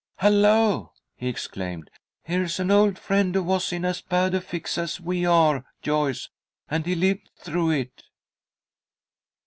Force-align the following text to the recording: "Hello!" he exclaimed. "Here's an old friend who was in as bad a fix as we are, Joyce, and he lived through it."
"Hello!" 0.17 0.93
he 1.15 1.27
exclaimed. 1.27 1.91
"Here's 2.23 2.59
an 2.59 2.71
old 2.71 2.97
friend 2.97 3.35
who 3.35 3.43
was 3.43 3.71
in 3.71 3.85
as 3.85 4.01
bad 4.01 4.33
a 4.33 4.41
fix 4.41 4.79
as 4.79 4.99
we 4.99 5.27
are, 5.27 5.63
Joyce, 5.83 6.29
and 6.67 6.87
he 6.87 6.95
lived 6.95 7.29
through 7.37 7.69
it." 7.69 8.05